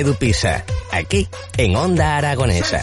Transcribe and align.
Edu 0.00 0.14
Pisa, 0.14 0.64
aquí 0.92 1.28
en 1.58 1.76
Onda 1.76 2.16
Aragonesa. 2.16 2.80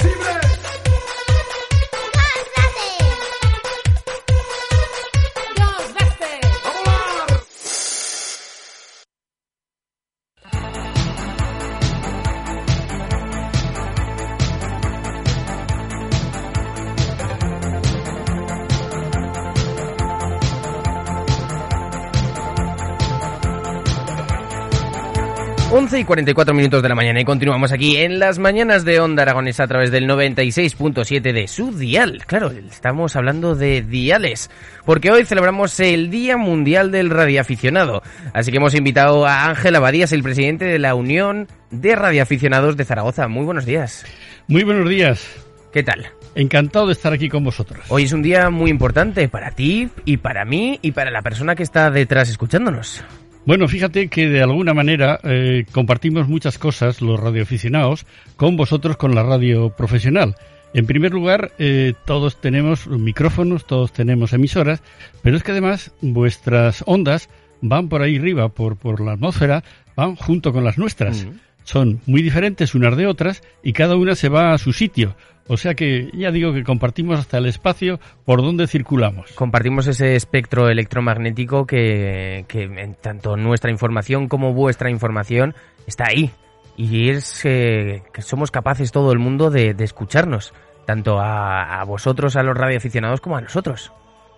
11 25.88 26.00
y 26.02 26.04
44 26.04 26.54
minutos 26.54 26.84
de 26.84 26.90
la 26.90 26.96
mañana 26.96 27.22
y 27.22 27.24
continuamos 27.24 27.72
aquí 27.72 27.96
en 27.96 28.20
las 28.20 28.40
mañanas 28.40 28.84
de 28.84 29.00
Onda 29.00 29.22
Aragonesa 29.22 29.64
a 29.64 29.68
través 29.68 29.90
del 29.90 30.06
96.7 30.06 31.22
de 31.22 31.48
su 31.48 31.72
dial. 31.72 32.26
Claro, 32.28 32.52
estamos 32.52 33.16
hablando 33.16 33.56
de 33.56 33.84
diales, 33.84 34.52
porque 34.84 35.12
hoy 35.12 35.24
celebramos 35.24 35.80
el 35.80 36.10
Día 36.10 36.36
Mundial 36.36 36.92
del 36.92 37.10
Radioaficionado. 37.10 38.02
Así 38.34 38.52
que 38.52 38.58
hemos 38.58 38.76
invitado 38.76 39.26
a 39.26 39.46
Ángel 39.46 39.78
Abadías, 39.78 40.12
el 40.12 40.24
presidente 40.24 40.66
de 40.66 40.78
la 40.78 40.94
Unión 40.94 41.48
de 41.72 41.96
Radioaficionados 41.96 42.76
de 42.76 42.84
Zaragoza. 42.84 43.30
Muy 43.30 43.46
buenos 43.46 43.66
días. 43.66 44.06
Muy 44.50 44.64
buenos 44.64 44.90
días. 44.90 45.26
¿Qué 45.72 45.84
tal? 45.84 46.08
Encantado 46.36 46.88
de 46.88 46.94
estar 46.94 47.14
aquí 47.14 47.30
con 47.30 47.46
vosotros. 47.46 47.86
Hoy 47.88 48.04
es 48.04 48.12
un 48.12 48.24
día 48.24 48.50
muy 48.50 48.72
importante 48.72 49.30
para 49.30 49.52
ti 49.52 49.88
y 50.04 50.18
para 50.18 50.44
mí 50.44 50.80
y 50.82 50.92
para 50.92 51.12
la 51.12 51.22
persona 51.22 51.56
que 51.56 51.64
está 51.64 51.90
detrás 51.92 52.28
escuchándonos. 52.28 53.06
Bueno, 53.48 53.70
fíjate 53.70 54.10
que 54.10 54.28
de 54.28 54.44
alguna 54.44 54.74
manera 54.74 55.22
eh, 55.24 55.66
compartimos 55.72 56.28
muchas 56.28 56.58
cosas 56.58 57.02
los 57.02 57.18
radioaficionados 57.18 58.06
con 58.36 58.58
vosotros 58.58 58.98
con 58.98 59.16
la 59.16 59.24
radio 59.24 59.70
profesional. 59.70 60.36
En 60.74 60.86
primer 60.86 61.14
lugar, 61.14 61.54
eh, 61.58 61.94
todos 62.04 62.42
tenemos 62.42 62.88
micrófonos, 62.88 63.66
todos 63.66 63.94
tenemos 63.94 64.34
emisoras, 64.34 64.84
pero 65.24 65.38
es 65.38 65.44
que 65.44 65.52
además 65.54 65.94
vuestras 66.02 66.84
ondas 66.86 67.30
van 67.62 67.88
por 67.88 68.02
ahí 68.02 68.18
arriba, 68.18 68.50
por, 68.50 68.76
por 68.76 69.00
la 69.00 69.14
atmósfera, 69.14 69.64
van 69.96 70.18
junto 70.18 70.52
con 70.52 70.66
las 70.66 70.78
nuestras. 70.78 71.24
Mm. 71.24 71.47
Son 71.68 72.00
muy 72.06 72.22
diferentes 72.22 72.76
unas 72.76 72.96
de 72.96 73.08
otras 73.08 73.44
y 73.62 73.74
cada 73.74 73.98
una 73.98 74.16
se 74.16 74.30
va 74.30 74.54
a 74.54 74.58
su 74.58 74.72
sitio. 74.72 75.18
O 75.48 75.58
sea 75.58 75.76
que 75.76 76.10
ya 76.14 76.32
digo 76.32 76.54
que 76.54 76.64
compartimos 76.64 77.20
hasta 77.20 77.40
el 77.40 77.46
espacio 77.46 78.00
por 78.24 78.42
donde 78.42 78.68
circulamos. 78.68 79.34
Compartimos 79.34 79.86
ese 79.88 80.16
espectro 80.16 80.70
electromagnético 80.70 81.68
que, 81.68 82.46
que 82.48 82.96
tanto 83.02 83.36
nuestra 83.36 83.70
información 83.70 84.30
como 84.30 84.54
vuestra 84.54 84.90
información 84.90 85.56
está 85.86 86.06
ahí. 86.08 86.32
Y 86.78 87.10
es 87.10 87.42
eh, 87.44 88.02
que 88.14 88.22
somos 88.22 88.50
capaces 88.50 88.94
todo 88.94 89.12
el 89.12 89.20
mundo 89.20 89.50
de, 89.50 89.76
escucharnos, 89.78 90.54
tanto 90.86 91.20
a, 91.20 91.84
vosotros, 91.84 92.38
a 92.38 92.44
los 92.44 92.56
radioaficionados, 92.56 93.20
como 93.20 93.36
a 93.36 93.42
nosotros. 93.42 93.92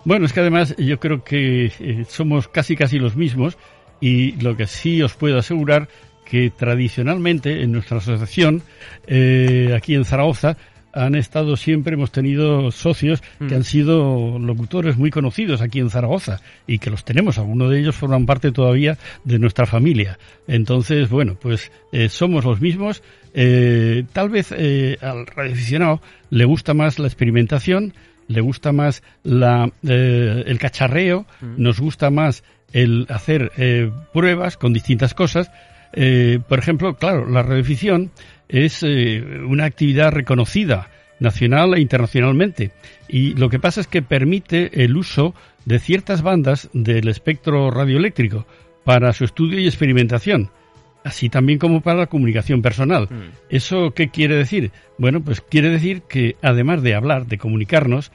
Bueno, 0.03 0.25
es 0.25 0.33
que 0.33 0.39
además 0.39 0.75
yo 0.79 0.99
creo 0.99 1.23
que 1.23 1.65
eh, 1.79 2.05
somos 2.09 2.47
casi 2.47 2.75
casi 2.75 2.97
los 2.97 3.15
mismos 3.15 3.55
y 4.01 4.31
lo 4.41 4.57
que 4.57 4.65
sí 4.65 4.99
os 5.03 5.13
puedo 5.13 5.37
asegurar 5.37 5.89
que 6.29 6.49
tradicionalmente 6.49 7.63
en 7.63 7.71
nuestra 7.71 7.97
asociación, 7.97 8.61
eh, 9.07 9.73
aquí 9.75 9.95
en 9.95 10.05
Zaragoza, 10.05 10.57
han 10.93 11.15
estado 11.15 11.55
siempre, 11.55 11.93
hemos 11.93 12.11
tenido 12.11 12.71
socios 12.71 13.21
que 13.47 13.55
han 13.55 13.61
mm. 13.61 13.63
sido 13.63 14.39
locutores 14.39 14.97
muy 14.97 15.11
conocidos 15.11 15.61
aquí 15.61 15.79
en 15.79 15.89
Zaragoza 15.89 16.41
y 16.67 16.79
que 16.79 16.89
los 16.89 17.05
tenemos, 17.05 17.37
algunos 17.37 17.69
de 17.69 17.79
ellos 17.79 17.95
forman 17.95 18.25
parte 18.25 18.51
todavía 18.51 18.97
de 19.23 19.39
nuestra 19.39 19.65
familia. 19.65 20.17
Entonces, 20.47 21.09
bueno, 21.09 21.37
pues 21.39 21.71
eh, 21.91 22.09
somos 22.09 22.43
los 22.45 22.59
mismos. 22.61 23.03
Eh, 23.33 24.03
tal 24.13 24.29
vez 24.29 24.53
eh, 24.55 24.97
al 25.01 25.27
radioaficionado 25.27 26.01
le 26.29 26.45
gusta 26.45 26.73
más 26.73 26.97
la 26.97 27.07
experimentación, 27.07 27.93
le 28.27 28.41
gusta 28.41 28.71
más 28.71 29.03
la, 29.23 29.71
el 29.83 30.59
cacharreo, 30.59 31.25
mm. 31.41 31.53
nos 31.57 31.79
gusta 31.79 32.09
más 32.09 32.43
el 32.73 33.07
hacer 33.09 33.51
pruebas 34.13 34.57
con 34.57 34.73
distintas 34.73 35.15
cosas. 35.15 35.51
Por 36.47 36.59
ejemplo, 36.59 36.95
claro, 36.95 37.27
la 37.27 37.43
radioficción 37.43 38.11
es 38.49 38.83
eh, 38.83 39.23
una 39.47 39.65
actividad 39.65 40.11
reconocida 40.11 40.89
nacional 41.19 41.75
e 41.75 41.81
internacionalmente. 41.81 42.71
Y 43.07 43.35
lo 43.35 43.49
que 43.49 43.59
pasa 43.59 43.81
es 43.81 43.87
que 43.87 44.01
permite 44.01 44.83
el 44.83 44.97
uso 44.97 45.35
de 45.65 45.79
ciertas 45.79 46.21
bandas 46.21 46.69
del 46.73 47.07
espectro 47.07 47.69
radioeléctrico 47.71 48.45
para 48.83 49.13
su 49.13 49.25
estudio 49.25 49.59
y 49.59 49.67
experimentación, 49.67 50.49
así 51.03 51.29
también 51.29 51.59
como 51.59 51.81
para 51.81 51.99
la 51.99 52.07
comunicación 52.07 52.61
personal. 52.61 53.07
Mm. 53.09 53.35
¿Eso 53.49 53.91
qué 53.91 54.09
quiere 54.09 54.35
decir? 54.35 54.71
Bueno, 54.97 55.21
pues 55.21 55.41
quiere 55.41 55.69
decir 55.69 56.01
que 56.03 56.37
además 56.41 56.81
de 56.81 56.95
hablar, 56.95 57.27
de 57.27 57.37
comunicarnos, 57.37 58.11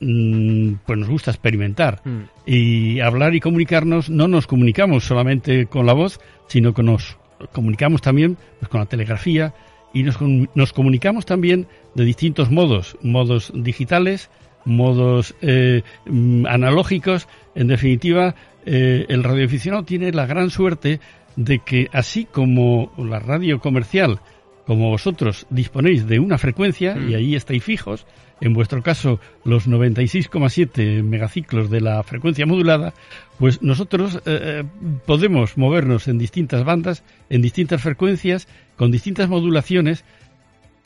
mm, 0.00 0.74
pues 0.86 0.98
nos 0.98 1.08
gusta 1.08 1.30
experimentar. 1.30 2.00
Mm. 2.04 2.22
Y 2.46 3.00
hablar 3.00 3.34
y 3.34 3.40
comunicarnos 3.40 4.10
no 4.10 4.28
nos 4.28 4.46
comunicamos 4.46 5.04
solamente 5.04 5.66
con 5.66 5.86
la 5.86 5.92
voz, 5.92 6.20
sino 6.46 6.74
que 6.74 6.82
nos 6.82 7.16
comunicamos 7.52 8.02
también 8.02 8.36
pues, 8.58 8.68
con 8.68 8.80
la 8.80 8.86
telegrafía, 8.86 9.54
y 9.92 10.02
nos, 10.02 10.18
nos 10.20 10.72
comunicamos 10.72 11.24
también 11.26 11.66
de 11.94 12.04
distintos 12.04 12.50
modos, 12.50 12.96
modos 13.02 13.52
digitales, 13.54 14.30
modos 14.64 15.34
eh, 15.40 15.82
mm, 16.06 16.46
analógicos. 16.46 17.28
En 17.54 17.68
definitiva, 17.68 18.34
eh, 18.66 19.06
el 19.08 19.24
radioaficionado 19.24 19.84
tiene 19.84 20.12
la 20.12 20.26
gran 20.26 20.50
suerte 20.50 21.00
de 21.36 21.60
que 21.60 21.88
así 21.92 22.24
como 22.24 22.92
la 22.98 23.18
radio 23.18 23.60
comercial, 23.60 24.20
como 24.68 24.90
vosotros 24.90 25.46
disponéis 25.48 26.06
de 26.06 26.20
una 26.20 26.36
frecuencia 26.36 26.94
y 26.94 27.12
mm. 27.12 27.14
ahí 27.14 27.34
estáis 27.34 27.64
fijos, 27.64 28.06
en 28.42 28.52
vuestro 28.52 28.82
caso 28.82 29.18
los 29.42 29.66
96,7 29.66 31.02
megaciclos 31.02 31.70
de 31.70 31.80
la 31.80 32.02
frecuencia 32.02 32.44
modulada, 32.44 32.92
pues 33.38 33.62
nosotros 33.62 34.16
eh, 34.16 34.20
eh, 34.26 34.64
podemos 35.06 35.56
movernos 35.56 36.06
en 36.06 36.18
distintas 36.18 36.64
bandas, 36.64 37.02
en 37.30 37.40
distintas 37.40 37.80
frecuencias, 37.80 38.46
con 38.76 38.90
distintas 38.90 39.30
modulaciones, 39.30 40.04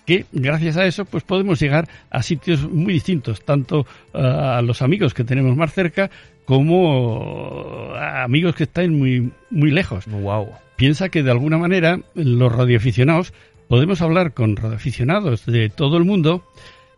que 0.06 0.26
gracias 0.30 0.76
a 0.76 0.86
eso 0.86 1.04
pues 1.04 1.24
podemos 1.24 1.58
llegar 1.58 1.88
a 2.08 2.22
sitios 2.22 2.70
muy 2.70 2.92
distintos, 2.92 3.44
tanto 3.44 3.84
eh, 4.14 4.20
a 4.22 4.62
los 4.62 4.80
amigos 4.80 5.12
que 5.12 5.24
tenemos 5.24 5.56
más 5.56 5.74
cerca 5.74 6.08
como 6.44 7.94
a 7.96 8.22
amigos 8.22 8.54
que 8.54 8.62
están 8.62 8.96
muy, 8.96 9.32
muy 9.50 9.72
lejos. 9.72 10.06
Wow. 10.06 10.50
Piensa 10.76 11.08
que 11.08 11.24
de 11.24 11.30
alguna 11.32 11.58
manera 11.58 11.98
los 12.14 12.52
radioaficionados 12.52 13.32
podemos 13.72 14.02
hablar 14.02 14.34
con 14.34 14.54
radioaficionados 14.54 15.46
de 15.46 15.70
todo 15.70 15.96
el 15.96 16.04
mundo 16.04 16.44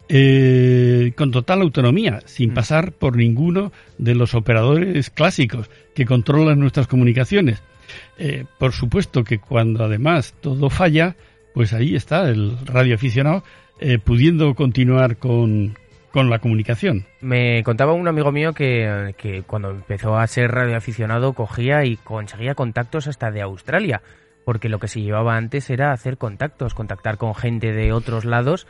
eh, 0.08 1.12
con 1.14 1.30
total 1.30 1.60
autonomía, 1.60 2.20
sin 2.24 2.50
mm. 2.50 2.54
pasar 2.54 2.90
por 2.90 3.16
ninguno 3.16 3.70
de 3.96 4.16
los 4.16 4.34
operadores 4.34 5.08
clásicos 5.10 5.70
que 5.94 6.04
controlan 6.04 6.58
nuestras 6.58 6.88
comunicaciones. 6.88 7.62
Eh, 8.18 8.44
por 8.58 8.72
supuesto 8.72 9.22
que 9.22 9.38
cuando 9.38 9.84
además 9.84 10.34
todo 10.40 10.68
falla, 10.68 11.14
pues 11.54 11.72
ahí 11.74 11.94
está 11.94 12.28
el 12.28 12.58
radioaficionado 12.66 13.44
eh, 13.78 13.98
pudiendo 13.98 14.52
continuar 14.56 15.16
con, 15.16 15.78
con 16.10 16.28
la 16.28 16.40
comunicación. 16.40 17.06
Me 17.20 17.62
contaba 17.62 17.92
un 17.92 18.08
amigo 18.08 18.32
mío 18.32 18.52
que, 18.52 19.14
que, 19.16 19.44
cuando 19.44 19.70
empezó 19.70 20.16
a 20.16 20.26
ser 20.26 20.50
radioaficionado 20.50 21.34
cogía 21.34 21.84
y 21.84 21.98
conseguía 21.98 22.56
contactos 22.56 23.06
hasta 23.06 23.30
de 23.30 23.42
Australia, 23.42 24.02
porque 24.44 24.68
lo 24.68 24.78
que 24.78 24.88
se 24.88 25.00
llevaba 25.00 25.36
antes 25.36 25.70
era 25.70 25.92
hacer 25.92 26.18
contactos, 26.18 26.74
contactar 26.74 27.18
con 27.18 27.34
gente 27.34 27.72
de 27.72 27.92
otros 27.92 28.24
lados 28.24 28.66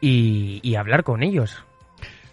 y, 0.00 0.74
hablar 0.76 1.02
con 1.02 1.22
ellos. 1.22 1.64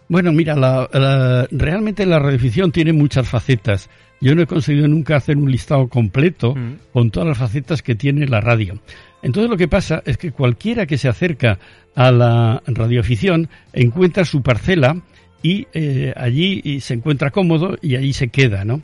Bueno, 0.08 0.32
mira, 0.32 0.56
la, 0.56 1.48
realmente 1.52 2.06
la 2.06 2.20
radioficción 2.20 2.72
tiene 2.72 2.94
muchas 2.94 3.28
facetas. 3.28 3.90
Yo 4.22 4.36
no 4.36 4.44
he 4.44 4.48
conseguido 4.48 4.88
nunca 4.88 5.18
hacer 5.18 5.36
un 5.36 5.52
listado 5.52 5.88
completo 5.88 6.56
mm. 6.56 6.94
con 6.94 7.12
todas 7.12 7.28
las 7.28 7.38
facetas 7.38 7.82
que 7.82 7.96
tiene 7.96 8.28
la 8.28 8.40
radio. 8.40 8.80
Entonces 9.22 9.50
lo 9.50 9.58
que 9.58 9.68
pasa 9.68 10.04
es 10.06 10.18
que 10.18 10.32
cualquiera 10.32 10.86
que 10.86 10.98
se 10.98 11.10
acerca 11.10 11.58
a 11.96 12.12
la 12.12 12.62
radioafición 12.68 13.50
encuentra 13.74 14.24
su 14.24 14.42
parcela 14.42 15.02
y 15.42 15.68
eh, 15.74 16.14
allí 16.16 16.80
se 16.80 16.94
encuentra 16.94 17.32
cómodo 17.32 17.78
y 17.82 17.96
allí 17.96 18.14
se 18.14 18.30
queda, 18.30 18.64
¿no? 18.66 18.82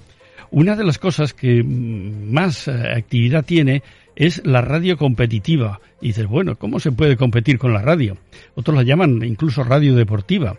Una 0.51 0.75
de 0.75 0.83
las 0.83 0.99
cosas 0.99 1.33
que 1.33 1.63
más 1.63 2.67
eh, 2.67 2.71
actividad 2.95 3.45
tiene 3.45 3.83
es 4.15 4.45
la 4.45 4.61
radio 4.61 4.97
competitiva. 4.97 5.79
Y 6.01 6.07
dices, 6.07 6.27
bueno, 6.27 6.57
¿cómo 6.57 6.79
se 6.79 6.91
puede 6.91 7.17
competir 7.17 7.57
con 7.57 7.73
la 7.73 7.81
radio? 7.81 8.17
Otros 8.55 8.75
la 8.75 8.83
llaman 8.83 9.23
incluso 9.23 9.63
radio 9.63 9.95
deportiva. 9.95 10.57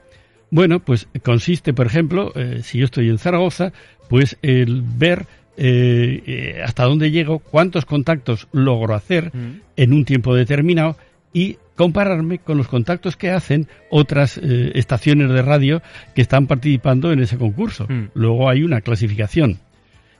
Bueno, 0.50 0.81
pues 0.81 1.09
consiste, 1.23 1.73
por 1.73 1.87
ejemplo, 1.87 2.33
eh, 2.35 2.61
si 2.62 2.79
yo 2.79 2.85
estoy 2.85 3.09
en 3.09 3.19
Zaragoza, 3.19 3.73
pues 4.11 4.37
el 4.43 4.83
ver 4.83 5.27
eh, 5.56 6.23
eh, 6.27 6.62
hasta 6.62 6.85
dónde 6.85 7.11
llego, 7.11 7.39
cuántos 7.39 7.87
contactos 7.87 8.49
logro 8.53 8.94
hacer 8.94 9.35
mm. 9.35 9.61
en 9.77 9.93
un 9.94 10.05
tiempo 10.05 10.35
determinado 10.35 10.99
y 11.33 11.56
compararme 11.75 12.39
con 12.39 12.59
los 12.59 12.69
contactos 12.69 13.17
que 13.17 13.31
hacen 13.31 13.67
otras 13.91 14.37
estaciones 14.37 15.31
de 15.31 15.41
radio 15.41 15.81
que 16.15 16.21
están 16.21 16.47
participando 16.47 17.12
en 17.12 17.21
ese 17.21 17.39
concurso. 17.39 17.87
Mm. 17.89 18.11
Luego 18.12 18.50
hay 18.50 18.62
una 18.62 18.83
clasificación. 18.83 19.59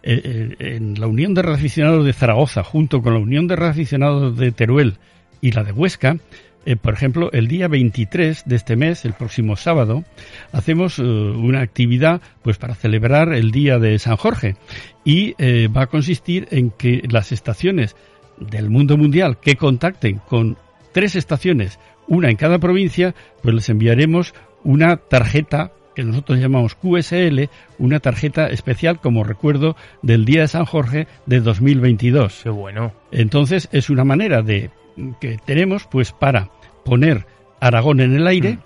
En 0.02 1.00
la 1.00 1.06
Unión 1.06 1.34
de 1.34 1.43
Radioaficionados 1.43 2.04
de 2.04 2.12
Zaragoza, 2.12 2.64
junto 2.64 3.02
con 3.02 3.14
la 3.14 3.20
Unión 3.20 3.46
de 3.46 3.56
Radioaficionados 3.56 4.37
de 4.37 4.52
Teruel 4.52 4.94
y 5.40 5.52
la 5.52 5.64
de 5.64 5.72
Huesca, 5.72 6.16
eh, 6.64 6.76
por 6.76 6.94
ejemplo, 6.94 7.31
el 7.32 7.49
día 7.49 7.66
23 7.66 8.44
de 8.46 8.56
este 8.56 8.76
mes, 8.76 9.04
el 9.04 9.14
próximo 9.14 9.56
sábado, 9.56 10.04
hacemos 10.52 10.99
eh, 10.99 11.02
una 11.02 11.60
actividad 11.60 12.20
pues 12.43 12.56
para 12.58 12.75
celebrar 12.75 13.32
el 13.32 13.50
día 13.50 13.78
de 13.78 13.99
San 13.99 14.16
Jorge. 14.16 14.56
Y 15.04 15.34
eh, 15.38 15.69
va 15.69 15.82
a 15.82 15.87
consistir 15.88 16.46
en 16.50 16.70
que 16.70 17.02
las 17.10 17.32
estaciones 17.32 17.96
del 18.38 18.70
mundo 18.70 18.96
mundial 18.96 19.38
que 19.40 19.56
contacten 19.56 20.20
con 20.28 20.56
tres 20.93 21.16
estaciones, 21.16 21.81
una 22.06 22.31
en 22.31 22.37
cada 22.37 22.58
provincia, 22.58 23.14
pues 23.43 23.54
les 23.54 23.69
enviaremos 23.69 24.34
una 24.62 24.96
tarjeta 24.96 25.72
que 25.94 26.05
nosotros 26.05 26.39
llamamos 26.39 26.75
QSL, 26.75 27.49
una 27.79 28.00
tarjeta 28.00 28.49
especial 28.49 29.00
como 29.00 29.25
recuerdo 29.25 29.77
del 30.03 30.25
Día 30.25 30.43
de 30.43 30.49
San 30.49 30.65
Jorge 30.65 31.06
de 31.27 31.41
2022. 31.41 32.41
Qué 32.43 32.50
bueno. 32.50 32.93
Entonces 33.11 33.69
es 33.73 33.91
una 33.91 34.05
manera 34.05 34.43
de 34.43 34.71
que 35.21 35.39
tenemos 35.44 35.87
pues 35.91 36.12
para 36.12 36.50
poner 36.85 37.27
Aragón 37.61 38.00
en 38.00 38.15
el 38.15 38.27
aire 38.27 38.55
mm. 38.55 38.59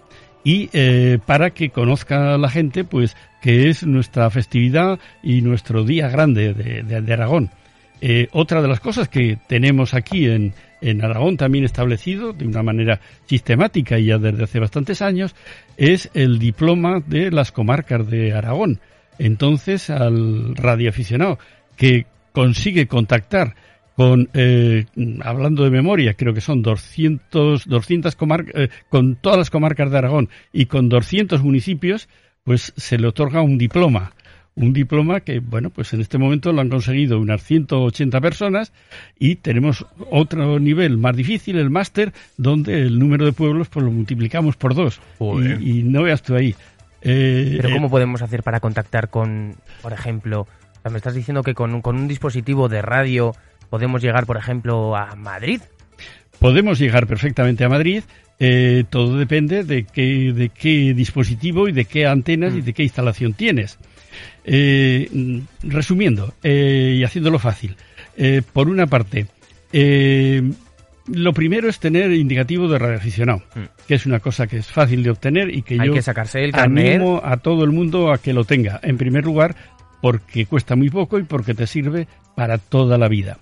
y 0.45 0.71
eh, 0.73 1.19
para 1.25 1.51
que 1.51 1.71
conozca 1.71 2.39
la 2.39 2.49
gente 2.49 2.85
pues 2.85 3.17
que 3.41 3.69
es 3.69 3.87
nuestra 3.87 4.29
festividad 4.31 4.99
y 5.23 5.43
nuestro 5.43 5.85
día 5.85 6.09
grande 6.09 6.53
de, 6.55 7.13
Aragón. 7.13 7.51
Eh, 8.01 8.29
otra 8.33 8.61
de 8.61 8.69
las 8.69 8.81
cosas 8.81 9.09
que 9.09 9.39
tenemos 9.47 9.95
aquí 9.95 10.27
en, 10.27 10.53
en 10.87 11.05
Aragón 11.05 11.37
también 11.37 11.65
establecido 11.65 12.33
de 12.33 12.47
una 12.47 12.63
manera 12.63 13.01
sistemática 13.27 13.99
y 13.99 14.07
ya 14.07 14.19
desde 14.19 14.45
hace 14.45 14.61
bastantes 14.61 15.03
años 15.03 15.35
es 15.77 16.11
el 16.15 16.39
diploma 16.39 17.03
de 17.05 17.33
las 17.33 17.51
comarcas 17.51 18.09
de 18.09 18.33
Aragón. 18.33 18.81
Entonces 19.19 19.91
al 19.91 20.55
radioaficionado 20.55 21.39
que 21.77 22.07
consigue 22.33 22.87
contactar 22.87 23.57
con, 23.97 24.29
eh, 24.35 24.85
hablando 25.23 25.65
de 25.65 25.71
memoria, 25.71 26.15
creo 26.15 26.35
que 26.35 26.41
son 26.41 26.63
200, 26.63 27.67
200 27.67 28.15
comarcas, 28.15 28.69
con 28.89 29.17
todas 29.17 29.39
las 29.39 29.51
comarcas 29.51 29.91
de 29.91 29.99
Aragón 29.99 30.29
y 30.53 30.67
con 30.67 30.89
200 30.89 31.43
municipios, 31.43 32.09
pues 32.45 32.73
se 32.77 32.99
le 32.99 33.09
otorga 33.09 33.41
un 33.41 33.59
diploma. 33.59 34.13
Un 34.57 34.73
diploma 34.73 35.21
que, 35.21 35.41
bueno, 35.41 35.71
pues 35.71 35.93
en 35.93 36.01
este 36.01 36.19
momento 36.19 36.51
lo 36.51 36.63
han 36.63 36.71
conseguido 36.71 37.21
unas 37.21 37.43
180 37.43 38.21
personas 38.21 38.73
y 39.19 39.37
tenemos 39.37 39.87
otro 40.11 40.59
nivel 40.59 40.97
más 40.97 41.15
difícil, 41.15 41.59
el 41.59 41.71
máster, 41.71 42.13
donde 42.39 42.81
el 42.81 42.99
número 42.99 43.27
de 43.27 43.33
pueblos 43.33 43.69
pues 43.69 43.85
lo 43.85 43.93
multiplicamos 43.93 44.57
por 44.57 44.75
dos. 44.75 45.01
Y, 45.61 45.83
no 45.83 46.03
veas 46.03 46.23
tú 46.23 46.35
ahí. 46.35 46.55
Eh, 47.03 47.59
Pero 47.61 47.75
¿cómo 47.75 47.91
podemos 47.91 48.23
hacer 48.23 48.43
para 48.43 48.61
contactar 48.61 49.11
con, 49.11 49.57
por 49.83 49.93
ejemplo, 49.93 50.47
me 50.91 50.97
estás 50.97 51.15
diciendo 51.15 51.43
que 51.43 51.55
con, 51.55 51.83
con 51.83 51.97
un 51.97 52.09
dispositivo 52.09 52.69
de 52.69 52.83
radio 52.83 53.35
podemos 53.71 54.03
llegar, 54.03 54.27
por 54.27 54.37
ejemplo, 54.37 54.97
a 54.97 55.15
Madrid. 55.17 55.61
Podemos 56.39 56.79
llegar 56.79 57.07
perfectamente 57.07 57.65
a 57.65 57.69
Madrid. 57.69 58.03
Eh, 58.39 58.85
todo 58.91 59.17
depende 59.17 59.65
de 59.65 59.85
qué, 59.85 60.33
de 60.35 60.51
qué 60.51 60.93
dispositivo 60.95 61.69
y 61.69 61.73
de 61.73 61.87
qué 61.87 62.07
antenas 62.07 62.55
y 62.55 62.59
mm. 62.59 62.65
de 62.65 62.73
qué 62.73 62.83
instalación 62.83 63.33
tienes. 63.33 63.79
Eh, 64.45 65.43
resumiendo 65.63 66.35
eh, 66.43 66.97
y 66.99 67.05
haciéndolo 67.05 67.39
fácil, 67.39 67.77
por 68.53 68.69
una 68.69 68.87
parte, 68.87 69.27
lo 71.09 71.33
primero 71.33 71.69
es 71.69 71.79
tener 71.79 72.13
indicativo 72.13 72.69
de 72.69 72.79
radioaficionado, 72.79 73.43
mm. 73.55 73.87
que 73.87 73.95
es 73.95 74.07
una 74.07 74.21
cosa 74.21 74.47
que 74.47 74.59
es 74.59 74.67
fácil 74.67 75.03
de 75.03 75.11
obtener 75.11 75.55
y 75.55 75.63
que 75.63 75.81
Hay 75.81 75.89
yo 75.89 75.95
que 75.95 76.03
sacarse 76.03 76.45
el 76.45 76.55
animo 76.55 77.21
a 77.25 77.39
todo 77.39 77.65
el 77.65 77.73
mundo 77.73 78.13
a 78.13 78.19
que 78.19 78.33
lo 78.33 78.45
tenga. 78.45 78.81
En 78.83 78.97
primer 78.97 79.25
lugar, 79.25 79.57
porque 80.01 80.47
cuesta 80.47 80.77
muy 80.77 80.91
poco 80.91 81.19
y 81.19 81.25
porque 81.25 81.55
te 81.55 81.67
sirve 81.67 82.07
para 82.35 82.59
toda 82.59 82.99
la 82.99 83.09
vida. 83.09 83.39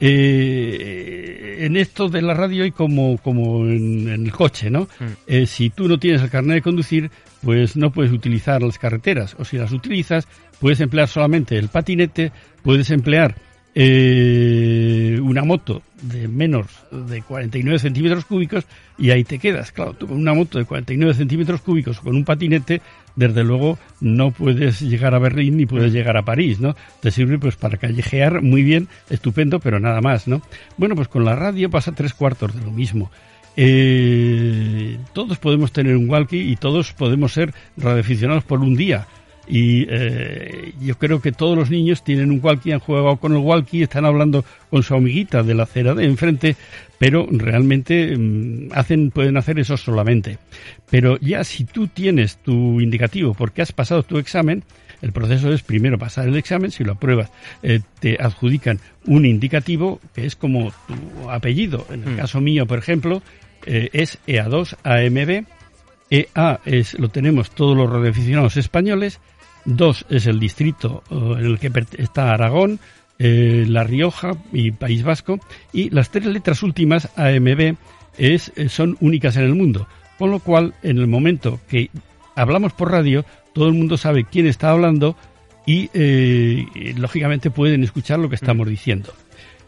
Eh, 0.00 1.58
en 1.60 1.76
esto 1.76 2.08
de 2.08 2.22
la 2.22 2.34
radio 2.34 2.64
y 2.64 2.70
como, 2.70 3.18
como 3.18 3.66
en, 3.66 4.08
el 4.08 4.32
coche, 4.32 4.70
¿no? 4.70 4.82
Mm. 5.00 5.04
Eh, 5.26 5.46
si 5.46 5.70
tú 5.70 5.88
no 5.88 5.98
tienes 5.98 6.22
el 6.22 6.30
carnet 6.30 6.56
de 6.56 6.62
conducir, 6.62 7.10
pues 7.42 7.76
no 7.76 7.90
puedes 7.90 8.12
utilizar 8.12 8.62
las 8.62 8.78
carreteras. 8.78 9.36
O 9.38 9.44
si 9.44 9.58
las 9.58 9.72
utilizas, 9.72 10.26
puedes 10.60 10.80
emplear 10.80 11.08
solamente 11.08 11.56
el 11.56 11.68
patinete, 11.68 12.32
puedes 12.62 12.90
emplear 12.90 13.34
eh, 13.80 15.20
una 15.22 15.44
moto 15.44 15.82
de 16.02 16.26
menos 16.26 16.66
de 16.90 17.22
49 17.22 17.78
centímetros 17.78 18.24
cúbicos 18.24 18.64
y 18.98 19.12
ahí 19.12 19.22
te 19.22 19.38
quedas. 19.38 19.70
Claro, 19.70 19.92
tú 19.92 20.08
con 20.08 20.16
una 20.16 20.34
moto 20.34 20.58
de 20.58 20.64
49 20.64 21.14
centímetros 21.14 21.60
cúbicos 21.60 22.00
con 22.00 22.16
un 22.16 22.24
patinete, 22.24 22.82
desde 23.14 23.44
luego 23.44 23.78
no 24.00 24.32
puedes 24.32 24.80
llegar 24.80 25.14
a 25.14 25.20
Berlín 25.20 25.58
ni 25.58 25.66
puedes 25.66 25.92
llegar 25.92 26.16
a 26.16 26.24
París, 26.24 26.58
¿no? 26.58 26.74
Te 27.00 27.12
sirve 27.12 27.38
pues 27.38 27.54
para 27.54 27.76
callejear 27.76 28.42
muy 28.42 28.64
bien, 28.64 28.88
estupendo, 29.10 29.60
pero 29.60 29.78
nada 29.78 30.00
más, 30.00 30.26
¿no? 30.26 30.42
Bueno, 30.76 30.96
pues 30.96 31.06
con 31.06 31.24
la 31.24 31.36
radio 31.36 31.70
pasa 31.70 31.92
tres 31.92 32.14
cuartos 32.14 32.56
de 32.56 32.64
lo 32.64 32.72
mismo. 32.72 33.12
Eh, 33.56 34.98
todos 35.12 35.38
podemos 35.38 35.70
tener 35.70 35.96
un 35.96 36.10
walkie 36.10 36.50
y 36.50 36.56
todos 36.56 36.92
podemos 36.94 37.32
ser 37.32 37.54
radioaficionados 37.76 38.42
por 38.42 38.58
un 38.58 38.74
día 38.74 39.06
y 39.48 39.86
eh, 39.88 40.72
yo 40.80 40.96
creo 40.98 41.20
que 41.20 41.32
todos 41.32 41.56
los 41.56 41.70
niños 41.70 42.04
tienen 42.04 42.30
un 42.30 42.40
walkie, 42.42 42.72
han 42.72 42.80
jugado 42.80 43.16
con 43.16 43.32
el 43.32 43.38
walkie, 43.38 43.82
están 43.82 44.04
hablando 44.04 44.44
con 44.70 44.82
su 44.82 44.94
amiguita 44.94 45.42
de 45.42 45.54
la 45.54 45.62
acera 45.62 45.94
de 45.94 46.04
enfrente, 46.04 46.56
pero 46.98 47.26
realmente 47.30 48.16
mm, 48.16 48.70
hacen, 48.72 49.10
pueden 49.10 49.36
hacer 49.36 49.58
eso 49.58 49.76
solamente. 49.76 50.38
Pero 50.90 51.18
ya 51.20 51.44
si 51.44 51.64
tú 51.64 51.86
tienes 51.86 52.36
tu 52.38 52.80
indicativo 52.80 53.34
porque 53.34 53.62
has 53.62 53.72
pasado 53.72 54.02
tu 54.02 54.18
examen, 54.18 54.64
el 55.00 55.12
proceso 55.12 55.52
es 55.52 55.62
primero 55.62 55.98
pasar 55.98 56.28
el 56.28 56.36
examen, 56.36 56.70
si 56.70 56.84
lo 56.84 56.92
apruebas, 56.92 57.30
eh, 57.62 57.80
te 58.00 58.16
adjudican 58.20 58.80
un 59.06 59.24
indicativo 59.24 60.00
que 60.14 60.26
es 60.26 60.36
como 60.36 60.72
tu 60.86 61.30
apellido. 61.30 61.86
En 61.90 62.02
el 62.02 62.14
mm. 62.14 62.16
caso 62.16 62.40
mío, 62.40 62.66
por 62.66 62.78
ejemplo, 62.78 63.22
eh, 63.64 63.88
es 63.92 64.18
EA2AMB. 64.26 65.46
EA 66.10 66.60
es, 66.64 66.98
lo 66.98 67.10
tenemos 67.10 67.50
todos 67.50 67.76
los 67.76 67.90
radioaficionados 67.90 68.56
españoles 68.56 69.20
Dos 69.68 70.06
es 70.08 70.26
el 70.26 70.40
distrito 70.40 71.02
eh, 71.10 71.14
en 71.40 71.44
el 71.44 71.58
que 71.58 71.70
está 71.98 72.32
Aragón, 72.32 72.80
eh, 73.18 73.66
La 73.68 73.84
Rioja 73.84 74.30
y 74.50 74.70
País 74.70 75.02
Vasco. 75.02 75.40
Y 75.74 75.90
las 75.90 76.10
tres 76.10 76.24
letras 76.24 76.62
últimas, 76.62 77.10
AMB, 77.16 77.76
es, 78.16 78.50
eh, 78.56 78.70
son 78.70 78.96
únicas 79.00 79.36
en 79.36 79.44
el 79.44 79.54
mundo. 79.54 79.86
Con 80.18 80.30
lo 80.30 80.38
cual, 80.38 80.72
en 80.82 80.96
el 80.96 81.06
momento 81.06 81.60
que 81.68 81.90
hablamos 82.34 82.72
por 82.72 82.90
radio, 82.90 83.26
todo 83.52 83.66
el 83.68 83.74
mundo 83.74 83.98
sabe 83.98 84.24
quién 84.24 84.46
está 84.46 84.70
hablando 84.70 85.16
y, 85.66 85.90
lógicamente, 86.96 87.50
pueden 87.50 87.84
escuchar 87.84 88.18
lo 88.20 88.30
que 88.30 88.36
estamos 88.36 88.66
mm. 88.66 88.70
diciendo. 88.70 89.12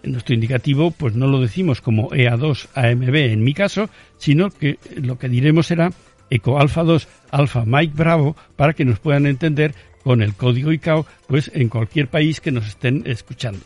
En 0.03 0.13
nuestro 0.13 0.35
indicativo, 0.35 0.93
pues 0.93 1.15
no 1.15 1.27
lo 1.27 1.41
decimos 1.43 1.83
como 1.83 2.09
EA2 2.09 2.69
AMB 2.75 3.15
en 3.17 3.45
mi 3.45 3.53
caso, 3.53 3.91
sino 4.17 4.49
que 4.49 4.79
lo 4.97 5.19
que 5.19 5.29
diremos 5.29 5.67
será 5.67 5.91
Eco 6.31 6.59
Alfa 6.59 6.85
2 6.85 7.07
Alfa 7.33 7.65
Mike 7.67 7.93
Bravo 7.95 8.37
para 8.57 8.73
que 8.73 8.85
nos 8.85 8.99
puedan 8.99 9.27
entender 9.27 9.75
con 10.03 10.23
el 10.23 10.35
código 10.35 10.73
ICAO, 10.73 11.07
pues 11.27 11.51
en 11.55 11.69
cualquier 11.69 12.09
país 12.09 12.41
que 12.41 12.51
nos 12.51 12.67
estén 12.67 13.03
escuchando. 13.07 13.61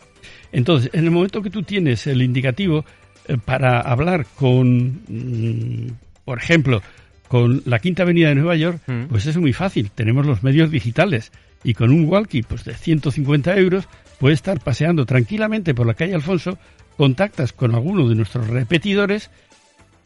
Entonces, 0.53 0.91
en 0.93 1.05
el 1.05 1.11
momento 1.11 1.43
que 1.43 1.51
tú 1.51 1.63
tienes 1.63 2.07
el 2.07 2.23
indicativo 2.23 2.85
eh, 3.27 3.37
para 3.45 3.81
hablar 3.81 4.27
con, 4.37 5.03
mm, 5.09 5.93
por 6.25 6.39
ejemplo, 6.39 6.83
con 7.29 7.63
la 7.65 7.79
Quinta 7.79 8.03
Avenida 8.03 8.29
de 8.29 8.37
Nueva 8.37 8.57
York, 8.57 8.81
mm. 8.87 9.05
pues 9.05 9.27
es 9.27 9.37
muy 9.37 9.53
fácil. 9.53 9.91
Tenemos 9.91 10.27
los 10.27 10.43
medios 10.43 10.71
digitales 10.71 11.33
y 11.65 11.75
con 11.75 11.91
un 11.91 12.07
walkie 12.09 12.43
pues 12.43 12.65
de 12.65 12.75
150 12.75 13.57
euros 13.57 13.89
puedes 14.19 14.39
estar 14.39 14.61
paseando 14.61 15.07
tranquilamente 15.07 15.75
por 15.75 15.87
la 15.87 15.95
calle 15.95 16.15
Alfonso, 16.15 16.59
contactas 16.97 17.53
con 17.53 17.75
alguno 17.75 18.09
de 18.09 18.15
nuestros 18.15 18.47
repetidores 18.47 19.31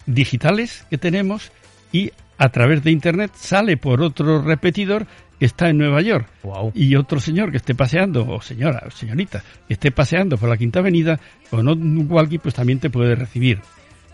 digitales 0.07 0.87
que 0.89 0.97
tenemos 0.97 1.53
y 1.93 2.13
a 2.39 2.49
través 2.51 2.83
de 2.85 2.93
Internet 2.93 3.33
sale 3.35 3.77
por 3.77 4.01
otro 4.01 4.41
repetidor 4.41 5.07
que 5.39 5.47
está 5.47 5.69
en 5.69 5.79
Nueva 5.79 6.03
York 6.03 6.29
y 6.75 6.97
otro 6.97 7.21
señor 7.21 7.51
que 7.51 7.59
esté 7.59 7.75
paseando, 7.75 8.27
o 8.29 8.41
señora, 8.41 8.85
o 8.87 8.91
señorita, 8.91 9.43
que 9.67 9.75
esté 9.75 9.91
paseando 9.91 10.37
por 10.37 10.49
la 10.49 10.57
Quinta 10.57 10.81
Avenida 10.81 11.21
con 11.51 11.69
un 11.69 12.07
walkie, 12.11 12.39
pues 12.39 12.55
también 12.55 12.81
te 12.81 12.91
puede 12.91 13.15
recibir. 13.15 13.61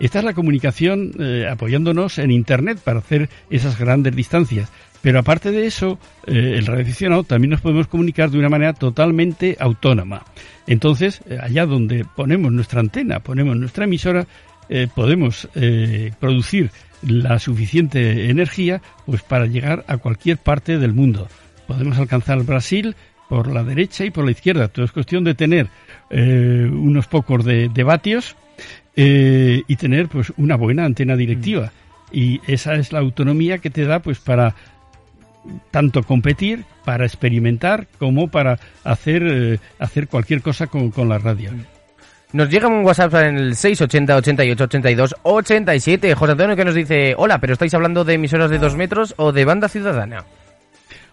Esta 0.00 0.18
es 0.18 0.24
la 0.24 0.34
comunicación 0.34 1.12
eh, 1.18 1.46
apoyándonos 1.48 2.18
en 2.18 2.30
Internet 2.30 2.78
para 2.82 2.98
hacer 2.98 3.28
esas 3.48 3.78
grandes 3.78 4.14
distancias. 4.14 4.70
Pero 5.02 5.18
aparte 5.18 5.50
de 5.52 5.66
eso, 5.66 5.98
eh, 6.26 6.54
el 6.56 6.66
radioaficionado 6.66 7.24
también 7.24 7.50
nos 7.50 7.60
podemos 7.60 7.86
comunicar 7.86 8.30
de 8.30 8.38
una 8.38 8.48
manera 8.48 8.72
totalmente 8.72 9.56
autónoma. 9.60 10.24
Entonces, 10.66 11.20
eh, 11.28 11.38
allá 11.40 11.66
donde 11.66 12.04
ponemos 12.16 12.50
nuestra 12.50 12.80
antena, 12.80 13.20
ponemos 13.20 13.56
nuestra 13.56 13.84
emisora, 13.84 14.26
podemos 14.94 15.46
producir 16.18 16.70
la 17.06 17.38
suficiente 17.38 18.30
energía 18.30 18.80
pues 19.06 19.22
para 19.22 19.46
llegar 19.46 19.84
a 19.88 19.98
cualquier 19.98 20.38
parte 20.38 20.78
del 20.78 20.92
mundo. 20.92 21.28
Podemos 21.66 21.98
alcanzar 21.98 22.42
Brasil 22.42 22.94
por 23.28 23.52
la 23.52 23.64
derecha 23.64 24.04
y 24.04 24.10
por 24.10 24.24
la 24.24 24.30
izquierda. 24.30 24.68
Todo 24.68 24.84
es 24.84 24.92
cuestión 24.92 25.24
de 25.24 25.34
tener 25.34 25.68
eh, 26.10 26.68
unos 26.70 27.06
pocos 27.06 27.44
de, 27.44 27.68
vatios 27.84 28.36
eh, 28.96 29.62
y 29.66 29.76
tener 29.76 30.08
pues 30.08 30.32
una 30.36 30.56
buena 30.56 30.84
antena 30.84 31.16
directiva. 31.16 31.66
Mm. 31.66 32.16
Y 32.16 32.40
esa 32.46 32.74
es 32.74 32.92
la 32.92 33.00
autonomía 33.00 33.58
que 33.58 33.70
te 33.70 33.84
da 33.84 34.00
pues 34.00 34.18
para 34.18 34.54
tanto 35.70 36.02
competir, 36.02 36.64
para 36.84 37.04
experimentar, 37.04 37.86
como 37.98 38.28
para 38.28 38.58
hacer, 38.82 39.22
eh, 39.26 39.58
hacer 39.78 40.08
cualquier 40.08 40.42
cosa 40.42 40.66
con, 40.68 40.90
con 40.90 41.08
la 41.08 41.18
radio. 41.18 41.50
Nos 42.34 42.50
llega 42.50 42.66
un 42.66 42.84
WhatsApp 42.84 43.14
en 43.14 43.36
el 43.36 43.54
680 43.54 44.16
88 44.16 44.64
82 44.64 45.14
87. 45.22 46.14
José 46.16 46.32
Antonio 46.32 46.56
que 46.56 46.64
nos 46.64 46.74
dice, 46.74 47.14
hola, 47.16 47.38
pero 47.38 47.52
¿estáis 47.52 47.72
hablando 47.74 48.04
de 48.04 48.14
emisoras 48.14 48.50
de 48.50 48.58
dos 48.58 48.74
metros 48.76 49.14
o 49.18 49.30
de 49.30 49.44
banda 49.44 49.68
ciudadana? 49.68 50.24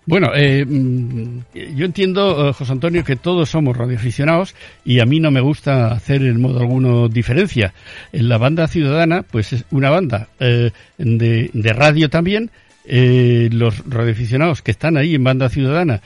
Bueno, 0.07 0.31
eh, 0.33 0.65
mm, 0.65 1.41
yo 1.75 1.85
entiendo, 1.85 2.49
eh, 2.49 2.53
José 2.53 2.71
Antonio, 2.71 3.03
que 3.03 3.17
todos 3.17 3.51
somos 3.51 3.77
radioaficionados 3.77 4.55
y 4.83 4.99
a 4.99 5.05
mí 5.05 5.19
no 5.19 5.29
me 5.29 5.41
gusta 5.41 5.91
hacer 5.91 6.23
en 6.23 6.41
modo 6.41 6.59
alguno 6.59 7.07
diferencia. 7.07 7.71
En 8.11 8.27
la 8.27 8.39
banda 8.39 8.67
ciudadana, 8.67 9.21
pues 9.21 9.53
es 9.53 9.65
una 9.69 9.91
banda 9.91 10.29
eh, 10.39 10.71
de, 10.97 11.51
de, 11.53 11.73
radio 11.73 12.09
también. 12.09 12.49
Los 12.85 13.87
radioaficionados 13.87 14.61
que 14.61 14.71
están 14.71 14.97
ahí 14.97 15.15
en 15.15 15.23
banda 15.23 15.49
ciudadana 15.49 16.01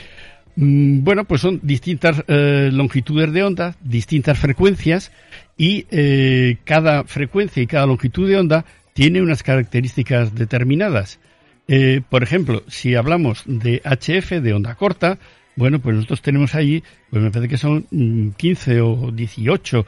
Mm, 0.57 1.05
bueno, 1.05 1.25
pues 1.25 1.41
son 1.41 1.61
distintas 1.63 2.25
eh, 2.27 2.71
longitudes 2.73 3.33
de 3.33 3.43
onda, 3.43 3.77
distintas 3.83 4.39
frecuencias 4.39 5.13
y 5.57 5.87
eh, 5.91 6.59
cada 6.65 7.05
frecuencia 7.05 7.63
y 7.63 7.67
cada 7.67 7.87
longitud 7.87 8.29
de 8.29 8.39
onda 8.39 8.65
tiene 8.93 9.23
unas 9.23 9.43
características 9.43 10.35
determinadas. 10.35 11.19
por 12.11 12.23
ejemplo, 12.23 12.63
si 12.69 12.95
hablamos 12.95 13.43
de 13.47 13.81
HF, 13.85 14.43
de 14.43 14.53
onda 14.53 14.75
corta, 14.75 15.19
bueno, 15.57 15.79
pues 15.79 15.97
nosotros 15.97 16.23
tenemos 16.23 16.55
ahí, 16.55 16.83
pues 17.11 17.23
me 17.23 17.31
parece 17.31 17.49
que 17.49 17.59
son 17.59 17.87
15 18.37 18.81
mm, 18.81 18.85
o 18.85 19.13
18 19.13 19.87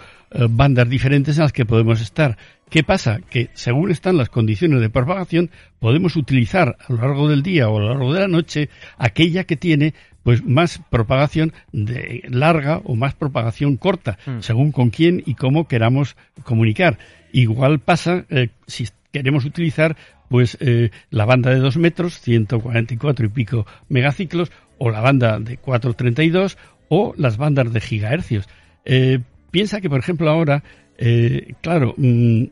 bandas 0.50 0.88
diferentes 0.88 1.36
en 1.36 1.42
las 1.42 1.52
que 1.52 1.64
podemos 1.64 2.00
estar. 2.00 2.36
¿Qué 2.68 2.82
pasa? 2.82 3.20
Que 3.30 3.50
según 3.54 3.92
están 3.92 4.16
las 4.16 4.28
condiciones 4.28 4.80
de 4.80 4.90
propagación, 4.90 5.50
podemos 5.78 6.16
utilizar 6.16 6.76
a 6.80 6.92
lo 6.92 6.98
largo 7.00 7.28
del 7.28 7.42
día 7.42 7.68
o 7.68 7.78
a 7.78 7.80
lo 7.80 7.88
largo 7.90 8.12
de 8.12 8.20
la 8.20 8.28
noche 8.28 8.68
aquella 8.98 9.44
que 9.44 9.56
tiene 9.56 9.94
pues 10.24 10.44
más 10.44 10.80
propagación 10.90 11.52
de 11.70 12.24
larga 12.28 12.80
o 12.82 12.96
más 12.96 13.14
propagación 13.14 13.76
corta, 13.76 14.18
hmm. 14.26 14.40
según 14.40 14.72
con 14.72 14.90
quién 14.90 15.22
y 15.24 15.34
cómo 15.34 15.68
queramos 15.68 16.16
comunicar. 16.42 16.98
Igual 17.32 17.78
pasa 17.78 18.24
eh, 18.30 18.48
si 18.66 18.88
queremos 19.12 19.44
utilizar 19.44 19.96
pues 20.28 20.58
eh, 20.60 20.90
la 21.10 21.24
banda 21.24 21.50
de 21.50 21.60
2 21.60 21.76
metros, 21.76 22.20
144 22.20 23.26
y 23.26 23.28
pico 23.28 23.66
megaciclos, 23.88 24.50
o 24.78 24.90
la 24.90 25.00
banda 25.00 25.38
de 25.38 25.56
432 25.56 26.58
o 26.88 27.14
las 27.16 27.36
bandas 27.36 27.72
de 27.72 27.80
gigahercios. 27.80 28.48
Eh, 28.84 29.20
piensa 29.50 29.80
que, 29.80 29.90
por 29.90 29.98
ejemplo, 29.98 30.30
ahora 30.30 30.62
eh, 30.98 31.54
claro, 31.60 31.94
mm, 31.96 32.44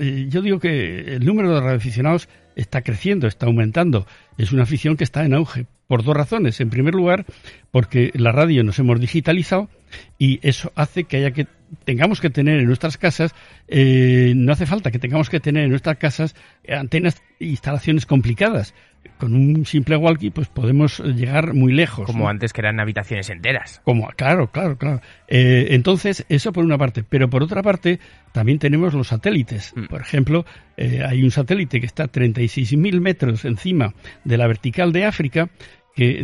eh, 0.00 0.26
yo 0.28 0.40
digo 0.42 0.58
que 0.58 1.16
el 1.16 1.24
número 1.24 1.54
de 1.54 1.60
radioaficionados 1.60 2.28
está 2.54 2.82
creciendo, 2.82 3.26
está 3.26 3.46
aumentando. 3.46 4.06
Es 4.38 4.52
una 4.52 4.62
afición 4.62 4.96
que 4.96 5.04
está 5.04 5.24
en 5.24 5.34
auge 5.34 5.66
por 5.86 6.02
dos 6.02 6.16
razones. 6.16 6.60
En 6.60 6.70
primer 6.70 6.94
lugar, 6.94 7.26
porque 7.70 8.10
la 8.14 8.32
radio 8.32 8.64
nos 8.64 8.78
hemos 8.78 8.98
digitalizado 9.00 9.68
y 10.18 10.38
eso 10.42 10.72
hace 10.74 11.04
que 11.04 11.18
haya 11.18 11.30
que 11.30 11.46
tengamos 11.84 12.20
que 12.20 12.30
tener 12.30 12.60
en 12.60 12.66
nuestras 12.66 12.96
casas, 12.96 13.34
eh, 13.68 14.32
no 14.36 14.52
hace 14.52 14.66
falta 14.66 14.90
que 14.90 14.98
tengamos 14.98 15.28
que 15.28 15.40
tener 15.40 15.64
en 15.64 15.70
nuestras 15.70 15.96
casas 15.96 16.34
antenas, 16.68 17.22
instalaciones 17.40 18.06
complicadas 18.06 18.74
con 19.18 19.34
un 19.34 19.64
simple 19.64 19.96
walkie 19.96 20.30
pues 20.30 20.48
podemos 20.48 21.00
llegar 21.00 21.54
muy 21.54 21.72
lejos. 21.72 22.06
Como 22.06 22.28
antes 22.28 22.52
que 22.52 22.60
eran 22.60 22.80
habitaciones 22.80 23.30
enteras. 23.30 23.80
Como, 23.84 24.08
claro, 24.08 24.50
claro, 24.50 24.76
claro. 24.76 25.00
Eh, 25.28 25.68
entonces, 25.70 26.24
eso 26.28 26.52
por 26.52 26.64
una 26.64 26.78
parte. 26.78 27.04
Pero 27.08 27.28
por 27.30 27.42
otra 27.42 27.62
parte, 27.62 27.98
también 28.32 28.58
tenemos 28.58 28.94
los 28.94 29.08
satélites. 29.08 29.72
Mm. 29.74 29.86
Por 29.86 30.00
ejemplo, 30.00 30.44
eh, 30.76 31.02
hay 31.06 31.22
un 31.22 31.30
satélite 31.30 31.80
que 31.80 31.86
está 31.86 32.04
a 32.04 32.12
36.000 32.12 33.00
metros 33.00 33.44
encima 33.44 33.94
de 34.24 34.36
la 34.36 34.46
vertical 34.46 34.92
de 34.92 35.04
África 35.04 35.48
que 35.94 36.22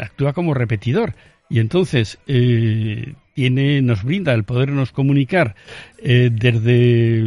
actúa 0.00 0.32
como 0.32 0.52
repetidor. 0.52 1.14
Y 1.52 1.60
entonces 1.60 2.18
eh, 2.26 3.14
tiene, 3.34 3.82
nos 3.82 4.02
brinda 4.02 4.32
el 4.32 4.44
podernos 4.44 4.90
comunicar 4.90 5.54
desde 6.02 7.22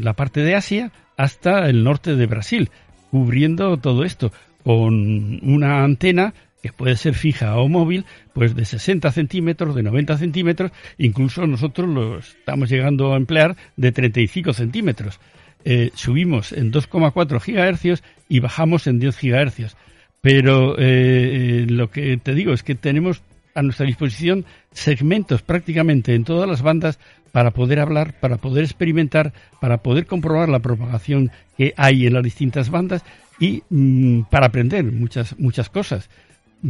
la 0.00 0.14
parte 0.14 0.40
de 0.40 0.54
Asia 0.54 0.92
hasta 1.16 1.68
el 1.68 1.84
norte 1.84 2.14
de 2.16 2.26
Brasil 2.26 2.70
cubriendo 3.14 3.76
todo 3.76 4.02
esto 4.02 4.32
con 4.64 5.38
una 5.48 5.84
antena 5.84 6.34
que 6.60 6.72
puede 6.72 6.96
ser 6.96 7.14
fija 7.14 7.56
o 7.58 7.68
móvil, 7.68 8.06
pues 8.32 8.56
de 8.56 8.64
60 8.64 9.12
centímetros, 9.12 9.76
de 9.76 9.84
90 9.84 10.18
centímetros, 10.18 10.72
incluso 10.98 11.46
nosotros 11.46 11.88
lo 11.88 12.18
estamos 12.18 12.68
llegando 12.68 13.12
a 13.12 13.16
emplear 13.16 13.54
de 13.76 13.92
35 13.92 14.52
centímetros. 14.52 15.20
Eh, 15.64 15.92
subimos 15.94 16.50
en 16.50 16.72
2,4 16.72 17.40
gigahercios 17.40 18.02
y 18.28 18.40
bajamos 18.40 18.88
en 18.88 18.98
10 18.98 19.16
gigahercios. 19.16 19.76
Pero 20.20 20.74
eh, 20.76 21.66
lo 21.68 21.88
que 21.90 22.16
te 22.16 22.34
digo 22.34 22.52
es 22.52 22.64
que 22.64 22.74
tenemos 22.74 23.22
a 23.54 23.62
nuestra 23.62 23.86
disposición 23.86 24.44
segmentos 24.72 25.42
prácticamente 25.42 26.14
en 26.14 26.24
todas 26.24 26.48
las 26.48 26.62
bandas 26.62 26.98
para 27.32 27.50
poder 27.50 27.80
hablar, 27.80 28.14
para 28.20 28.36
poder 28.36 28.64
experimentar, 28.64 29.32
para 29.60 29.78
poder 29.78 30.06
comprobar 30.06 30.48
la 30.48 30.60
propagación 30.60 31.30
que 31.56 31.74
hay 31.76 32.06
en 32.06 32.14
las 32.14 32.22
distintas 32.22 32.70
bandas 32.70 33.04
y 33.40 33.62
mm, 33.70 34.22
para 34.30 34.46
aprender 34.46 34.84
muchas 34.84 35.38
muchas 35.38 35.68
cosas. 35.68 36.08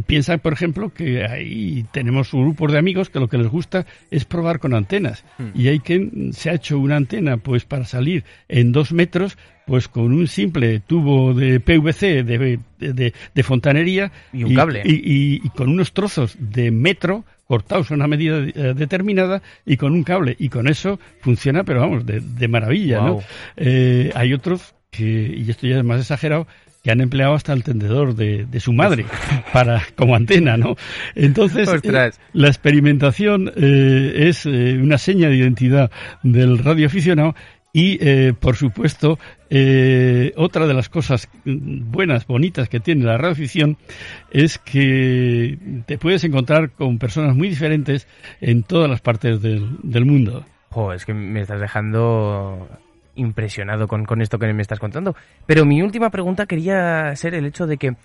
Piensa, 0.07 0.37
por 0.39 0.51
ejemplo, 0.51 0.93
que 0.93 1.23
ahí 1.25 1.85
tenemos 1.91 2.33
un 2.33 2.41
grupo 2.43 2.67
de 2.67 2.77
amigos 2.77 3.09
que 3.09 3.19
lo 3.19 3.29
que 3.29 3.37
les 3.37 3.47
gusta 3.47 3.85
es 4.11 4.25
probar 4.25 4.59
con 4.59 4.73
antenas. 4.73 5.23
Hmm. 5.37 5.51
Y 5.53 5.69
hay 5.69 5.79
quien 5.79 6.33
se 6.33 6.49
ha 6.49 6.55
hecho 6.55 6.77
una 6.79 6.97
antena, 6.97 7.37
pues 7.37 7.63
para 7.63 7.85
salir 7.85 8.25
en 8.49 8.73
dos 8.73 8.91
metros, 8.91 9.37
pues 9.65 9.87
con 9.87 10.13
un 10.13 10.27
simple 10.27 10.79
tubo 10.79 11.33
de 11.33 11.59
PVC 11.59 12.23
de, 12.23 12.59
de, 13.33 13.43
fontanería. 13.43 14.11
Y 14.31 14.43
un 14.43 14.55
cable. 14.55 14.83
Y, 14.85 15.39
con 15.49 15.69
unos 15.69 15.93
trozos 15.93 16.35
de 16.39 16.71
metro 16.71 17.25
cortados 17.47 17.91
a 17.91 17.93
una 17.93 18.07
medida 18.07 18.37
eh, 18.39 18.73
determinada 18.75 19.41
y 19.65 19.77
con 19.77 19.93
un 19.93 20.03
cable. 20.03 20.35
Y 20.39 20.49
con 20.49 20.67
eso 20.67 20.99
funciona, 21.21 21.63
pero 21.63 21.81
vamos, 21.81 22.05
de, 22.05 22.47
maravilla, 22.47 23.01
¿no? 23.01 23.19
Eh, 23.57 24.11
hay 24.15 24.33
otros 24.33 24.75
que, 24.91 25.03
y 25.03 25.49
esto 25.49 25.67
ya 25.67 25.77
es 25.77 25.83
más 25.83 25.99
exagerado, 25.99 26.47
que 26.85 26.91
han 26.91 27.01
empleado 27.01 27.33
hasta 27.33 27.51
el 27.51 27.63
tendedor 27.63 28.13
de, 28.13 28.59
su 28.59 28.71
madre 28.71 29.07
para 29.53 29.81
como 29.95 30.15
antena, 30.15 30.55
¿no? 30.55 30.75
Entonces, 31.15 31.67
eh, 31.83 32.11
la 32.33 32.47
experimentación 32.47 33.51
eh, 33.55 34.27
es 34.29 34.45
eh, 34.45 34.77
una 34.79 34.99
seña 34.99 35.29
de 35.29 35.35
identidad 35.35 35.89
del 36.21 36.59
radioaficionado 36.59 37.33
y, 37.77 38.31
por 38.33 38.55
supuesto, 38.55 39.19
otra 40.37 40.65
de 40.65 40.73
las 40.73 40.87
cosas 40.87 41.27
buenas, 41.43 42.25
bonitas 42.25 42.69
que 42.69 42.79
tiene 42.79 43.03
la 43.03 43.17
radioafición 43.17 43.75
es 44.31 44.57
que 44.57 45.57
te 45.85 45.97
puedes 45.97 46.23
encontrar 46.23 46.69
con 46.71 46.97
personas 46.99 47.35
muy 47.35 47.49
diferentes 47.49 48.07
en 48.39 48.63
todas 48.63 48.89
las 48.89 49.01
partes 49.01 49.41
del, 49.41 49.77
del 49.83 50.05
mundo. 50.05 50.45
es 50.93 51.05
que 51.05 51.13
me 51.13 51.41
estás 51.41 51.59
dejando 51.59 52.65
impresionado 53.15 53.89
con, 53.89 54.05
con 54.05 54.21
esto 54.21 54.39
que 54.39 54.53
me 54.53 54.61
estás 54.61 54.79
contando. 54.79 55.15
Pero 55.45 55.65
mi 55.65 55.81
última 55.81 56.09
pregunta 56.09 56.45
quería 56.45 57.13
ser 57.17 57.33
el 57.33 57.45
hecho 57.45 57.67
de 57.67 57.77
que 57.77 57.95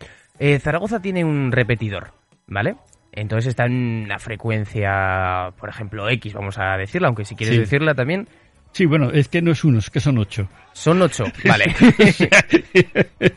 eh, 0.40 0.58
Zaragoza 0.58 1.00
tiene 1.00 1.24
un 1.24 1.52
repetidor, 1.52 2.12
¿vale? 2.46 2.74
Entonces 3.12 3.48
está 3.48 3.66
en 3.66 4.04
una 4.04 4.18
frecuencia, 4.18 5.52
por 5.58 5.68
ejemplo, 5.68 6.08
X, 6.08 6.32
vamos 6.32 6.58
a 6.58 6.76
decirla, 6.76 7.08
aunque 7.08 7.24
si 7.24 7.34
quieres 7.34 7.58
decirla 7.58 7.94
también. 7.94 8.28
Sí, 8.72 8.86
bueno, 8.86 9.10
es 9.10 9.28
que 9.28 9.42
no 9.42 9.50
es 9.50 9.64
uno, 9.64 9.78
es 9.78 9.90
que 9.90 10.00
son 10.00 10.18
ocho. 10.18 10.48
Son 10.72 11.02
ocho, 11.02 11.24
vale. 11.44 11.74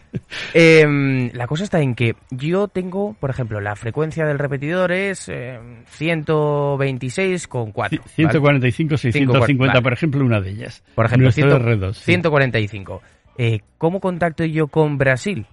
Em, 0.54 1.30
la 1.34 1.46
cosa 1.46 1.64
está 1.64 1.80
en 1.82 1.94
que 1.94 2.16
yo 2.32 2.68
tengo, 2.68 3.14
por 3.20 3.30
ejemplo, 3.30 3.62
la 3.62 3.76
frecuencia 3.76 4.26
del 4.26 4.40
repetidor 4.40 4.92
es 4.92 5.30
eh, 5.30 5.60
126 5.90 7.48
con 7.48 7.72
4. 7.72 8.02
145, 8.16 8.98
650, 8.98 9.82
por 9.82 9.94
ejemplo, 9.94 10.26
una 10.26 10.42
de 10.42 10.50
ellas. 10.52 10.84
Por 10.96 11.06
ejemplo, 11.06 11.32
145. 11.32 13.02
Eh, 13.38 13.60
¿Cómo 13.78 14.00
contacto 14.00 14.44
yo 14.46 14.68
con 14.68 14.98
Brasil? 14.98 15.46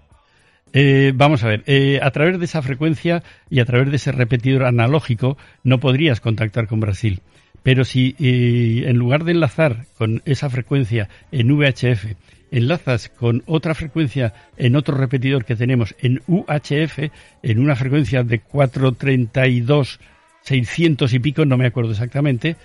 Eh, 0.73 1.13
vamos 1.15 1.43
a 1.43 1.49
ver, 1.49 1.63
eh, 1.67 1.99
a 2.01 2.11
través 2.11 2.39
de 2.39 2.45
esa 2.45 2.63
frecuencia 2.63 3.23
y 3.49 3.61
a 3.61 3.65
través 3.65 3.91
de 3.91 3.97
ese 3.97 4.13
repetidor 4.13 4.65
analógico 4.65 5.37
no 5.65 5.81
podrías 5.81 6.21
contactar 6.21 6.69
con 6.69 6.81
Brasil. 6.81 7.21
Pero 7.63 7.85
si 7.85 8.15
eh, 8.19 8.89
en 8.89 8.97
lugar 8.97 9.25
de 9.25 9.33
enlazar 9.33 9.87
con 9.97 10.23
esa 10.25 10.49
frecuencia 10.49 11.09
en 11.31 11.51
VHF, 11.51 12.15
enlazas 12.51 13.09
con 13.11 13.43
otra 13.47 13.75
frecuencia 13.75 14.33
en 14.57 14.77
otro 14.77 14.97
repetidor 14.97 15.45
que 15.45 15.57
tenemos 15.57 15.95
en 16.01 16.23
UHF, 16.27 17.11
en 17.43 17.59
una 17.59 17.77
frecuencia 17.77 18.23
de 18.23 18.41
432, 18.41 20.01
600 20.43 21.13
y 21.13 21.19
pico, 21.19 21.45
no 21.45 21.57
me 21.57 21.67
acuerdo 21.67 21.93
exactamente, 21.93 22.57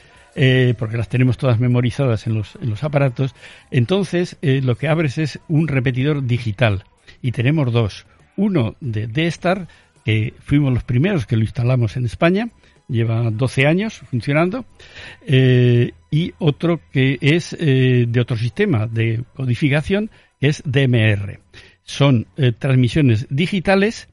porque 0.79 0.97
las 0.97 1.07
tenemos 1.07 1.37
todas 1.37 1.59
memorizadas 1.59 2.25
en 2.25 2.33
los, 2.33 2.57
en 2.61 2.69
los 2.69 2.83
aparatos, 2.83 3.35
entonces 3.69 4.37
lo 4.41 4.75
que 4.75 4.87
abres 4.87 5.17
es 5.17 5.39
un 5.47 5.67
repetidor 5.67 6.25
digital 6.25 6.83
y 7.21 7.31
tenemos 7.31 7.71
dos. 7.71 8.05
Uno 8.37 8.75
de 8.79 9.07
D-Star, 9.07 9.67
que 10.03 10.33
fuimos 10.39 10.73
los 10.73 10.83
primeros 10.83 11.25
que 11.25 11.37
lo 11.37 11.43
instalamos 11.43 11.97
en 11.97 12.05
España, 12.05 12.49
lleva 12.88 13.30
12 13.32 13.68
años 13.68 14.01
funcionando, 14.10 14.65
eh, 15.25 15.92
y 16.12 16.34
otro 16.39 16.80
que 16.92 17.18
es 17.22 17.56
eh, 17.60 18.06
de 18.08 18.20
otro 18.22 18.38
sistema 18.38 18.88
de 18.88 19.24
codificación, 19.36 20.10
que 20.39 20.48
es 20.48 20.63
DMR. 20.65 21.39
Son 21.84 22.27
eh, 22.38 22.51
transmisiones 22.58 23.27
digitales 23.30 24.08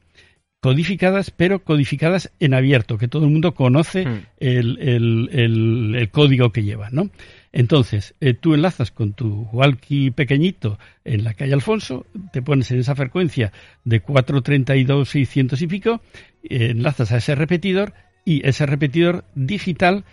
codificadas, 0.59 1.29
pero 1.29 1.59
codificadas 1.59 2.31
en 2.39 2.53
abierto, 2.53 2.97
que 2.97 3.09
todo 3.09 3.25
el 3.25 3.31
mundo 3.31 3.53
conoce 3.53 4.05
hmm. 4.05 4.25
el, 4.39 4.79
el, 4.79 5.95
el, 5.95 6.09
código 6.09 6.51
que 6.51 6.63
lleva, 6.63 6.89
¿no? 6.89 7.09
Entonces, 7.51 8.15
eh, 8.21 8.33
tú 8.33 8.53
enlazas 8.53 8.89
con 8.91 9.13
tu 9.13 9.47
walkie 9.51 10.11
pequeñito 10.11 10.79
en 11.03 11.23
la 11.23 11.33
calle 11.33 11.53
Alfonso, 11.53 12.05
te 12.31 12.41
pones 12.41 12.71
en 12.71 12.79
esa 12.79 12.95
frecuencia 12.95 13.51
de 13.83 13.99
432, 13.99 15.09
600 15.09 15.61
y 15.61 15.67
pico, 15.67 16.01
enlazas 16.43 17.11
a 17.11 17.17
ese 17.17 17.35
repetidor 17.35 17.93
y 18.25 18.47
ese 18.47 18.65
repetidor 18.65 19.23
digital 19.35 20.03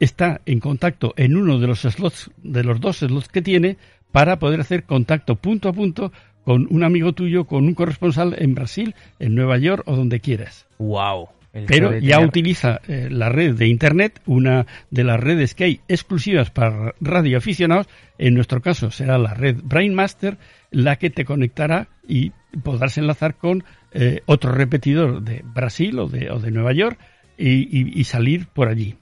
está 0.00 0.40
en 0.46 0.60
contacto 0.60 1.14
en 1.16 1.36
uno 1.36 1.58
de 1.58 1.66
los 1.66 1.80
slots, 1.80 2.30
de 2.42 2.64
los 2.64 2.80
dos 2.80 2.98
slots 2.98 3.28
que 3.28 3.42
tiene, 3.42 3.76
para 4.10 4.38
poder 4.38 4.60
hacer 4.60 4.84
contacto 4.84 5.36
punto 5.36 5.68
a 5.68 5.72
punto 5.72 6.12
con 6.44 6.66
un 6.70 6.82
amigo 6.82 7.12
tuyo, 7.12 7.44
con 7.44 7.64
un 7.64 7.74
corresponsal 7.74 8.34
en 8.38 8.54
Brasil, 8.54 8.94
en 9.18 9.34
Nueva 9.34 9.58
York 9.58 9.84
o 9.86 9.96
donde 9.96 10.20
quieras. 10.20 10.66
Wow. 10.78 11.28
Pero 11.66 11.98
ya 11.98 12.18
utiliza 12.20 12.80
eh, 12.88 13.08
la 13.10 13.28
red 13.28 13.54
de 13.54 13.68
Internet, 13.68 14.22
una 14.24 14.66
de 14.90 15.04
las 15.04 15.20
redes 15.20 15.54
que 15.54 15.64
hay 15.64 15.80
exclusivas 15.86 16.50
para 16.50 16.94
radioaficionados. 17.00 17.88
En 18.16 18.34
nuestro 18.34 18.62
caso 18.62 18.90
será 18.90 19.18
la 19.18 19.34
red 19.34 19.56
Brainmaster, 19.62 20.38
la 20.70 20.96
que 20.96 21.10
te 21.10 21.26
conectará 21.26 21.88
y 22.08 22.32
podrás 22.62 22.96
enlazar 22.96 23.34
con 23.34 23.64
eh, 23.94 24.22
otro 24.26 24.52
repetidor 24.52 25.22
de 25.22 25.42
Brasil 25.44 25.98
o 25.98 26.08
de, 26.08 26.30
o 26.30 26.38
de 26.38 26.50
Nueva 26.50 26.72
York 26.72 26.98
y, 27.36 28.04
salir 28.04 28.46
por 28.46 28.68
allí. 28.68 28.96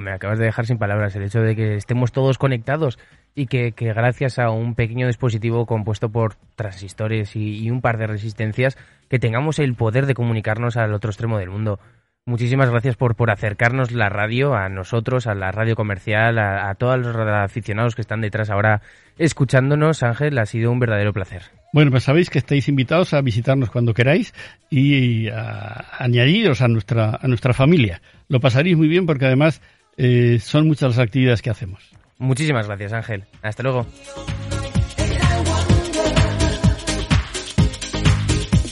me 0.00 0.12
acabas 0.12 0.38
de 0.38 0.44
dejar 0.44 0.66
sin 0.66 0.78
palabras 0.78 1.16
el 1.16 1.24
hecho 1.24 1.40
de 1.40 1.56
que 1.56 1.74
estemos 1.76 2.12
todos 2.12 2.38
conectados 2.38 2.98
y 3.34 3.46
que, 3.46 3.72
gracias 3.76 4.38
a 4.38 4.50
un 4.50 4.74
pequeño 4.74 5.06
dispositivo 5.06 5.66
compuesto 5.66 6.10
por 6.10 6.34
transistores 6.56 7.34
y, 7.36 7.70
un 7.70 7.80
par 7.80 7.98
de 7.98 8.06
resistencias, 8.06 8.76
que 9.08 9.18
tengamos 9.18 9.58
el 9.58 9.74
poder 9.74 10.06
de 10.06 10.14
comunicarnos 10.14 10.76
al 10.76 10.92
otro 10.92 11.10
extremo 11.10 11.38
del 11.38 11.50
mundo. 11.50 11.80
Muchísimas 12.26 12.70
gracias 12.70 12.96
por, 12.96 13.16
por 13.16 13.30
acercarnos 13.30 13.92
la 13.92 14.08
radio 14.08 14.54
a 14.54 14.68
nosotros, 14.68 15.26
a 15.26 15.34
la 15.34 15.50
radio 15.52 15.74
comercial, 15.74 16.38
a, 16.38 16.72
todos 16.74 16.98
los 16.98 17.16
aficionados 17.16 17.94
que 17.94 18.02
están 18.02 18.20
detrás 18.20 18.50
ahora 18.50 18.82
escuchándonos. 19.16 20.02
Ángel, 20.02 20.38
ha 20.38 20.46
sido 20.46 20.70
un 20.70 20.78
verdadero 20.78 21.12
placer. 21.12 21.59
Bueno, 21.72 21.90
pues 21.90 22.04
sabéis 22.04 22.30
que 22.30 22.38
estáis 22.38 22.68
invitados 22.68 23.14
a 23.14 23.20
visitarnos 23.20 23.70
cuando 23.70 23.94
queráis 23.94 24.34
y 24.70 25.28
a 25.28 25.84
añadiros 25.98 26.62
a 26.62 26.68
nuestra, 26.68 27.18
a 27.20 27.28
nuestra 27.28 27.54
familia. 27.54 28.02
Lo 28.28 28.40
pasaréis 28.40 28.76
muy 28.76 28.88
bien 28.88 29.06
porque 29.06 29.26
además 29.26 29.60
eh, 29.96 30.38
son 30.40 30.66
muchas 30.66 30.96
las 30.96 30.98
actividades 30.98 31.42
que 31.42 31.50
hacemos. 31.50 31.90
Muchísimas 32.18 32.66
gracias, 32.66 32.92
Ángel. 32.92 33.24
Hasta 33.42 33.62
luego. 33.62 33.86